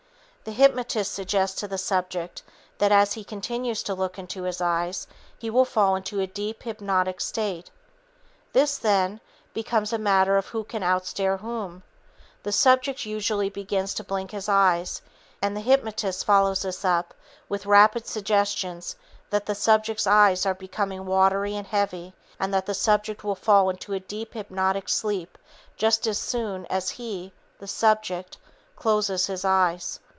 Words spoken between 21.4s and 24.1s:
and heavy and that the subject will fall into a